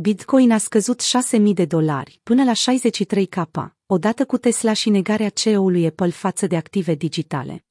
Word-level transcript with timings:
Bitcoin 0.00 0.50
a 0.50 0.58
scăzut 0.58 1.02
6.000 1.02 1.52
de 1.54 1.64
dolari 1.64 2.20
până 2.22 2.44
la 2.44 2.52
63K, 2.52 3.68
odată 3.86 4.26
cu 4.26 4.38
Tesla 4.38 4.72
și 4.72 4.90
negarea 4.90 5.28
CEO-ului 5.28 5.86
Apple 5.86 6.10
față 6.10 6.46
de 6.46 6.56
active 6.56 6.94
digitale. 6.94 7.64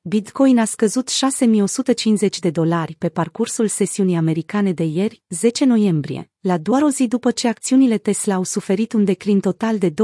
Bitcoin 0.00 0.58
a 0.58 0.64
scăzut 0.64 1.08
6150 1.08 2.38
de 2.38 2.50
dolari 2.50 2.94
pe 2.94 3.08
parcursul 3.08 3.68
sesiunii 3.68 4.16
americane 4.16 4.72
de 4.72 4.84
ieri, 4.84 5.22
10 5.28 5.64
noiembrie, 5.64 6.30
la 6.40 6.58
doar 6.58 6.82
o 6.82 6.90
zi 6.90 7.06
după 7.06 7.30
ce 7.30 7.48
acțiunile 7.48 7.98
Tesla 7.98 8.34
au 8.34 8.44
suferit 8.44 8.92
un 8.92 9.04
declin 9.04 9.40
total 9.40 9.78
de 9.78 9.90
20,6%. 9.90 9.94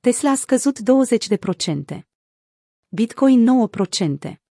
Tesla 0.00 0.30
a 0.30 0.34
scăzut 0.34 0.78
20%. 1.94 2.00
Bitcoin 2.88 3.68
9%. 4.28 4.43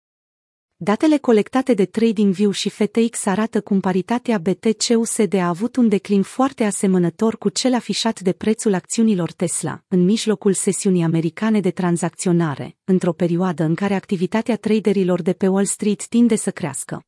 Datele 0.84 1.18
colectate 1.18 1.74
de 1.74 1.86
TradingView 1.86 2.52
și 2.52 2.70
FTX 2.70 3.26
arată 3.26 3.62
cum 3.62 3.80
paritatea 3.80 4.38
BTC-USD 4.38 5.34
a 5.34 5.48
avut 5.48 5.76
un 5.76 5.88
declin 5.88 6.22
foarte 6.22 6.64
asemănător 6.64 7.38
cu 7.38 7.50
cel 7.50 7.74
afișat 7.74 8.20
de 8.20 8.32
prețul 8.32 8.74
acțiunilor 8.74 9.32
Tesla, 9.32 9.84
în 9.88 10.04
mijlocul 10.04 10.54
sesiunii 10.54 11.04
americane 11.04 11.60
de 11.60 11.72
tranzacționare, 11.72 12.78
într-o 12.84 13.14
perioadă 13.14 13.64
în 13.64 13.76
care 13.76 13.94
activitatea 13.94 14.56
traderilor 14.56 15.22
de 15.22 15.34
pe 15.34 15.48
Wall 15.48 15.66
Street 15.66 16.08
tinde 16.08 16.36
să 16.36 16.52
crească. 16.52 17.04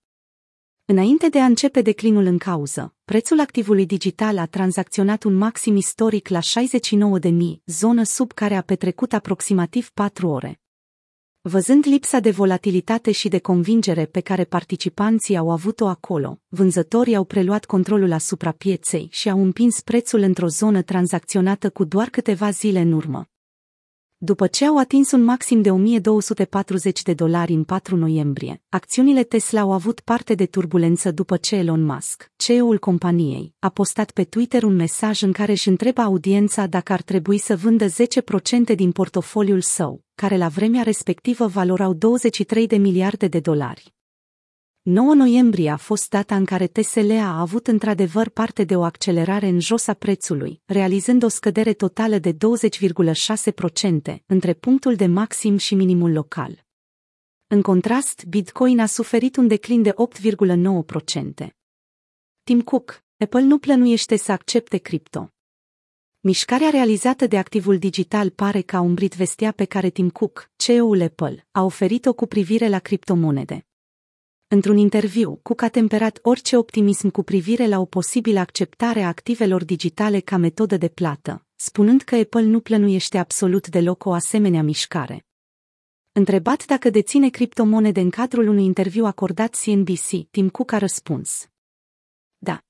Înainte 0.85 1.29
de 1.29 1.39
a 1.39 1.45
începe 1.45 1.81
declinul 1.81 2.25
în 2.25 2.37
cauză, 2.37 2.95
prețul 3.05 3.39
activului 3.39 3.85
digital 3.85 4.37
a 4.37 4.45
tranzacționat 4.45 5.23
un 5.23 5.33
maxim 5.33 5.75
istoric 5.75 6.27
la 6.27 6.39
69.000, 6.39 7.35
zonă 7.65 8.03
sub 8.03 8.31
care 8.31 8.55
a 8.55 8.61
petrecut 8.61 9.13
aproximativ 9.13 9.89
4 9.89 10.27
ore. 10.29 10.59
Văzând 11.47 11.85
lipsa 11.87 12.19
de 12.19 12.31
volatilitate 12.31 13.11
și 13.11 13.27
de 13.27 13.39
convingere 13.39 14.05
pe 14.05 14.19
care 14.19 14.43
participanții 14.43 15.37
au 15.37 15.51
avut-o 15.51 15.87
acolo, 15.87 16.39
vânzătorii 16.47 17.15
au 17.15 17.23
preluat 17.23 17.65
controlul 17.65 18.11
asupra 18.11 18.51
pieței 18.51 19.07
și 19.11 19.29
au 19.29 19.43
împins 19.43 19.81
prețul 19.81 20.19
într-o 20.19 20.47
zonă 20.47 20.81
tranzacționată 20.81 21.69
cu 21.69 21.83
doar 21.83 22.09
câteva 22.09 22.49
zile 22.49 22.79
în 22.79 22.91
urmă. 22.91 23.29
După 24.17 24.47
ce 24.47 24.65
au 24.65 24.77
atins 24.77 25.11
un 25.11 25.23
maxim 25.23 25.61
de 25.61 25.71
1240 25.71 27.01
de 27.01 27.13
dolari 27.13 27.53
în 27.53 27.63
4 27.63 27.95
noiembrie, 27.95 28.61
acțiunile 28.69 29.23
Tesla 29.23 29.61
au 29.61 29.71
avut 29.71 29.99
parte 29.99 30.35
de 30.35 30.45
turbulență 30.45 31.11
după 31.11 31.37
ce 31.37 31.55
Elon 31.55 31.83
Musk, 31.83 32.31
CEO-ul 32.35 32.79
companiei, 32.79 33.53
a 33.59 33.69
postat 33.69 34.11
pe 34.11 34.23
Twitter 34.23 34.63
un 34.63 34.75
mesaj 34.75 35.21
în 35.21 35.31
care 35.31 35.51
își 35.51 35.67
întreba 35.67 36.03
audiența 36.03 36.65
dacă 36.65 36.93
ar 36.93 37.01
trebui 37.01 37.37
să 37.37 37.55
vândă 37.55 37.85
10% 37.87 38.75
din 38.75 38.91
portofoliul 38.91 39.61
său, 39.61 40.03
care 40.15 40.37
la 40.37 40.47
vremea 40.47 40.81
respectivă 40.81 41.47
valorau 41.47 41.93
23 41.93 42.67
de 42.67 42.77
miliarde 42.77 43.27
de 43.27 43.39
dolari. 43.39 43.94
9 44.87 45.13
noiembrie 45.13 45.69
a 45.69 45.77
fost 45.77 46.09
data 46.09 46.35
în 46.35 46.45
care 46.45 46.67
TSL 46.67 47.11
a 47.11 47.39
avut 47.39 47.67
într-adevăr 47.67 48.29
parte 48.29 48.63
de 48.63 48.75
o 48.75 48.83
accelerare 48.83 49.47
în 49.47 49.59
jos 49.59 49.87
a 49.87 49.93
prețului, 49.93 50.61
realizând 50.65 51.23
o 51.23 51.27
scădere 51.27 51.73
totală 51.73 52.17
de 52.17 52.33
20,6% 52.33 54.17
între 54.25 54.53
punctul 54.53 54.95
de 54.95 55.05
maxim 55.05 55.57
și 55.57 55.75
minimul 55.75 56.11
local. 56.11 56.65
În 57.47 57.61
contrast, 57.61 58.25
Bitcoin 58.25 58.79
a 58.79 58.85
suferit 58.85 59.35
un 59.35 59.47
declin 59.47 59.81
de 59.81 59.93
8,9%. 61.43 61.47
Tim 62.43 62.61
Cook, 62.61 63.03
Apple 63.17 63.41
nu 63.41 63.57
plănuiește 63.57 64.15
să 64.15 64.31
accepte 64.31 64.77
cripto. 64.77 65.29
Mișcarea 66.19 66.69
realizată 66.69 67.27
de 67.27 67.37
activul 67.37 67.77
digital 67.77 68.29
pare 68.29 68.61
că 68.61 68.75
a 68.75 68.79
umbrit 68.79 69.15
vestea 69.15 69.51
pe 69.51 69.65
care 69.65 69.89
Tim 69.89 70.09
Cook, 70.09 70.49
CEO-ul 70.55 71.01
Apple, 71.01 71.47
a 71.51 71.63
oferit-o 71.63 72.13
cu 72.13 72.25
privire 72.25 72.67
la 72.67 72.79
criptomonede. 72.79 73.65
Într-un 74.47 74.77
interviu, 74.77 75.39
Cook 75.41 75.61
a 75.61 75.69
temperat 75.69 76.19
orice 76.21 76.57
optimism 76.57 77.09
cu 77.09 77.23
privire 77.23 77.67
la 77.67 77.79
o 77.79 77.85
posibilă 77.85 78.39
acceptare 78.39 79.01
a 79.01 79.07
activelor 79.07 79.63
digitale 79.63 80.19
ca 80.19 80.37
metodă 80.37 80.77
de 80.77 80.89
plată, 80.89 81.45
spunând 81.55 82.01
că 82.01 82.15
Apple 82.15 82.41
nu 82.41 82.59
plănuiește 82.59 83.17
absolut 83.17 83.67
deloc 83.67 84.05
o 84.05 84.13
asemenea 84.13 84.63
mișcare. 84.63 85.25
Întrebat 86.11 86.65
dacă 86.65 86.89
deține 86.89 87.29
criptomonede 87.29 87.99
în 87.99 88.09
cadrul 88.09 88.47
unui 88.47 88.63
interviu 88.63 89.05
acordat 89.05 89.55
CNBC, 89.63 90.29
Tim 90.31 90.49
Cook 90.49 90.71
a 90.71 90.77
răspuns. 90.77 91.49
Da. 92.37 92.61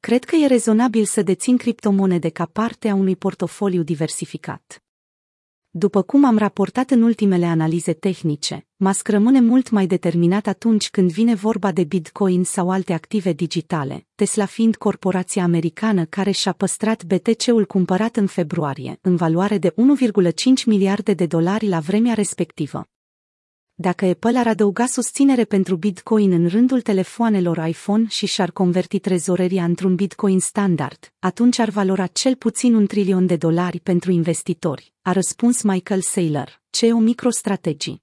Cred 0.00 0.24
că 0.24 0.36
e 0.36 0.46
rezonabil 0.46 1.04
să 1.04 1.22
dețin 1.22 1.56
criptomonede 1.56 2.28
ca 2.28 2.46
parte 2.46 2.88
a 2.88 2.94
unui 2.94 3.16
portofoliu 3.16 3.82
diversificat. 3.82 4.82
După 5.72 6.02
cum 6.02 6.24
am 6.24 6.38
raportat 6.38 6.90
în 6.90 7.02
ultimele 7.02 7.46
analize 7.46 7.92
tehnice, 7.92 8.66
Musk 8.76 9.08
rămâne 9.08 9.40
mult 9.40 9.70
mai 9.70 9.86
determinat 9.86 10.46
atunci 10.46 10.90
când 10.90 11.12
vine 11.12 11.34
vorba 11.34 11.72
de 11.72 11.84
Bitcoin 11.84 12.44
sau 12.44 12.70
alte 12.70 12.92
active 12.92 13.32
digitale, 13.32 14.06
Tesla 14.14 14.44
fiind 14.44 14.76
corporația 14.76 15.42
americană 15.42 16.04
care 16.04 16.30
și-a 16.30 16.52
păstrat 16.52 17.04
BTC-ul 17.04 17.64
cumpărat 17.66 18.16
în 18.16 18.26
februarie, 18.26 18.98
în 19.00 19.16
valoare 19.16 19.58
de 19.58 19.70
1,5 19.70 19.74
miliarde 20.66 21.14
de 21.14 21.26
dolari 21.26 21.68
la 21.68 21.78
vremea 21.78 22.14
respectivă. 22.14 22.88
Dacă 23.82 24.04
Apple 24.04 24.38
ar 24.38 24.46
adăuga 24.46 24.86
susținere 24.86 25.44
pentru 25.44 25.76
Bitcoin 25.76 26.32
în 26.32 26.48
rândul 26.48 26.80
telefoanelor 26.80 27.66
iPhone 27.66 28.06
și 28.08 28.26
și-ar 28.26 28.50
converti 28.50 28.98
trezoreria 28.98 29.64
într-un 29.64 29.94
Bitcoin 29.94 30.40
standard, 30.40 31.12
atunci 31.18 31.58
ar 31.58 31.68
valora 31.68 32.06
cel 32.06 32.34
puțin 32.34 32.74
un 32.74 32.86
trilion 32.86 33.26
de 33.26 33.36
dolari 33.36 33.80
pentru 33.80 34.10
investitori, 34.10 34.92
a 35.02 35.12
răspuns 35.12 35.62
Michael 35.62 36.00
Saylor, 36.00 36.62
CEO 36.70 36.98
MicroStrategy. 36.98 38.02